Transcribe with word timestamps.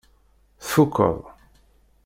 Tfukkeḍ? 0.63 1.19